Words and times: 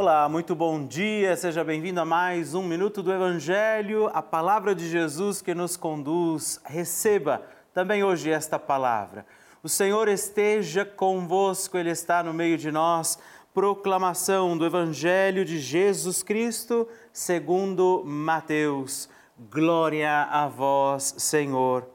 Olá, 0.00 0.30
muito 0.30 0.54
bom 0.54 0.86
dia, 0.86 1.36
seja 1.36 1.62
bem-vindo 1.62 2.00
a 2.00 2.06
mais 2.06 2.54
um 2.54 2.62
Minuto 2.62 3.02
do 3.02 3.12
Evangelho, 3.12 4.08
a 4.14 4.22
palavra 4.22 4.74
de 4.74 4.88
Jesus 4.88 5.42
que 5.42 5.54
nos 5.54 5.76
conduz. 5.76 6.58
Receba 6.64 7.42
também 7.74 8.02
hoje 8.02 8.30
esta 8.30 8.58
palavra. 8.58 9.26
O 9.62 9.68
Senhor 9.68 10.08
esteja 10.08 10.86
convosco, 10.86 11.76
Ele 11.76 11.90
está 11.90 12.22
no 12.22 12.32
meio 12.32 12.56
de 12.56 12.72
nós. 12.72 13.18
Proclamação 13.52 14.56
do 14.56 14.64
Evangelho 14.64 15.44
de 15.44 15.58
Jesus 15.58 16.22
Cristo, 16.22 16.88
segundo 17.12 18.02
Mateus. 18.02 19.06
Glória 19.50 20.22
a 20.30 20.48
vós, 20.48 21.14
Senhor. 21.18 21.86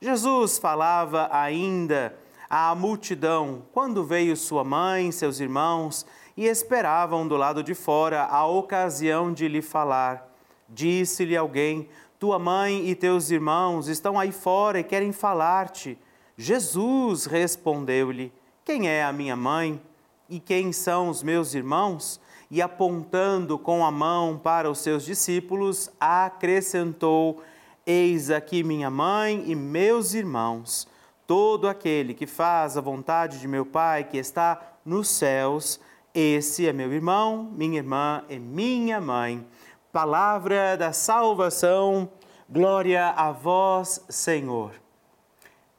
Jesus 0.00 0.58
falava 0.58 1.28
ainda 1.30 2.16
à 2.48 2.74
multidão 2.74 3.62
quando 3.72 4.04
veio 4.04 4.36
sua 4.36 4.64
mãe, 4.64 5.10
seus 5.10 5.40
irmãos 5.40 6.06
e 6.36 6.46
esperavam 6.46 7.26
do 7.26 7.36
lado 7.36 7.62
de 7.62 7.74
fora 7.74 8.24
a 8.24 8.46
ocasião 8.46 9.32
de 9.32 9.48
lhe 9.48 9.62
falar. 9.62 10.30
Disse-lhe 10.68 11.36
alguém: 11.36 11.88
Tua 12.18 12.38
mãe 12.38 12.88
e 12.88 12.94
teus 12.94 13.30
irmãos 13.30 13.88
estão 13.88 14.18
aí 14.18 14.32
fora 14.32 14.80
e 14.80 14.84
querem 14.84 15.12
falar-te. 15.12 15.98
Jesus 16.36 17.26
respondeu-lhe: 17.26 18.32
Quem 18.64 18.88
é 18.88 19.04
a 19.04 19.12
minha 19.12 19.36
mãe 19.36 19.80
e 20.28 20.40
quem 20.40 20.72
são 20.72 21.08
os 21.08 21.22
meus 21.22 21.54
irmãos? 21.54 22.20
E 22.50 22.60
apontando 22.60 23.58
com 23.58 23.84
a 23.84 23.90
mão 23.90 24.38
para 24.38 24.70
os 24.70 24.78
seus 24.78 25.04
discípulos, 25.04 25.90
acrescentou: 25.98 27.42
Eis 27.86 28.30
aqui 28.30 28.62
minha 28.62 28.90
mãe 28.90 29.44
e 29.46 29.54
meus 29.54 30.14
irmãos. 30.14 30.88
Todo 31.26 31.68
aquele 31.68 32.12
que 32.12 32.26
faz 32.26 32.76
a 32.76 32.80
vontade 32.80 33.40
de 33.40 33.48
meu 33.48 33.64
Pai 33.64 34.04
que 34.04 34.18
está 34.18 34.60
nos 34.84 35.08
céus, 35.08 35.80
esse 36.14 36.66
é 36.66 36.72
meu 36.72 36.92
irmão, 36.92 37.50
minha 37.52 37.78
irmã 37.78 38.22
e 38.28 38.38
minha 38.38 39.00
mãe. 39.00 39.46
Palavra 39.90 40.76
da 40.76 40.92
salvação, 40.92 42.08
glória 42.48 43.08
a 43.10 43.32
vós, 43.32 44.04
Senhor. 44.08 44.83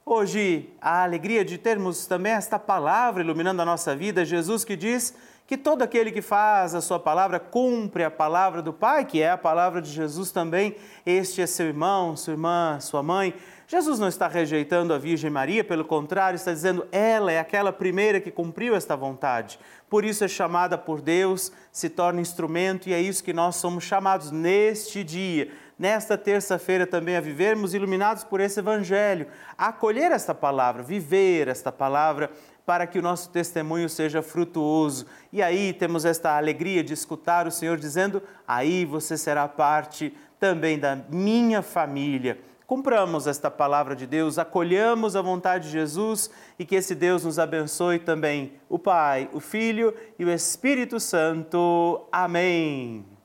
Hoje, 0.08 0.68
a 0.80 1.02
alegria 1.02 1.44
de 1.44 1.58
termos 1.58 2.06
também 2.06 2.30
esta 2.30 2.60
palavra 2.60 3.24
iluminando 3.24 3.60
a 3.60 3.64
nossa 3.64 3.96
vida, 3.96 4.24
Jesus 4.24 4.64
que 4.64 4.76
diz 4.76 5.12
que 5.48 5.56
todo 5.56 5.82
aquele 5.82 6.12
que 6.12 6.22
faz 6.22 6.76
a 6.76 6.80
sua 6.80 7.00
palavra 7.00 7.40
cumpre 7.40 8.04
a 8.04 8.10
palavra 8.10 8.62
do 8.62 8.72
Pai, 8.72 9.04
que 9.04 9.20
é 9.20 9.32
a 9.32 9.36
palavra 9.36 9.82
de 9.82 9.90
Jesus 9.90 10.30
também. 10.30 10.76
Este 11.04 11.42
é 11.42 11.46
seu 11.46 11.66
irmão, 11.66 12.16
sua 12.16 12.34
irmã, 12.34 12.78
sua 12.80 13.02
mãe. 13.02 13.34
Jesus 13.66 13.98
não 13.98 14.06
está 14.06 14.28
rejeitando 14.28 14.94
a 14.94 14.98
Virgem 14.98 15.28
Maria, 15.28 15.64
pelo 15.64 15.84
contrário, 15.84 16.36
está 16.36 16.52
dizendo 16.52 16.86
ela 16.92 17.32
é 17.32 17.40
aquela 17.40 17.72
primeira 17.72 18.20
que 18.20 18.30
cumpriu 18.30 18.76
esta 18.76 18.94
vontade. 18.94 19.58
Por 19.90 20.04
isso 20.04 20.22
é 20.22 20.28
chamada 20.28 20.78
por 20.78 21.00
Deus, 21.00 21.50
se 21.72 21.88
torna 21.88 22.20
instrumento 22.20 22.88
e 22.88 22.92
é 22.92 23.00
isso 23.00 23.24
que 23.24 23.32
nós 23.32 23.56
somos 23.56 23.82
chamados 23.82 24.30
neste 24.30 25.02
dia, 25.02 25.50
nesta 25.78 26.16
terça-feira 26.16 26.86
também 26.86 27.16
a 27.16 27.20
vivermos 27.20 27.74
iluminados 27.74 28.24
por 28.24 28.40
esse 28.40 28.60
evangelho, 28.60 29.26
a 29.56 29.68
acolher 29.68 30.12
esta 30.12 30.34
palavra, 30.34 30.82
viver 30.82 31.48
esta 31.48 31.70
palavra 31.70 32.30
para 32.64 32.86
que 32.86 32.98
o 32.98 33.02
nosso 33.02 33.30
testemunho 33.30 33.88
seja 33.88 34.22
frutuoso. 34.22 35.06
E 35.32 35.42
aí 35.42 35.72
temos 35.72 36.04
esta 36.04 36.36
alegria 36.36 36.82
de 36.82 36.92
escutar 36.92 37.46
o 37.46 37.52
Senhor 37.52 37.76
dizendo: 37.78 38.22
aí 38.46 38.84
você 38.84 39.16
será 39.16 39.46
parte 39.46 40.16
também 40.38 40.78
da 40.78 40.96
minha 41.10 41.62
família 41.62 42.38
Cumpramos 42.66 43.28
esta 43.28 43.48
palavra 43.48 43.94
de 43.94 44.08
Deus, 44.08 44.40
acolhamos 44.40 45.14
a 45.14 45.22
vontade 45.22 45.66
de 45.66 45.70
Jesus 45.70 46.28
e 46.58 46.64
que 46.64 46.74
esse 46.74 46.96
Deus 46.96 47.24
nos 47.24 47.38
abençoe 47.38 48.00
também, 48.00 48.54
o 48.68 48.76
Pai, 48.76 49.30
o 49.32 49.38
Filho 49.38 49.94
e 50.18 50.24
o 50.24 50.30
Espírito 50.30 50.98
Santo. 50.98 52.08
Amém. 52.10 53.15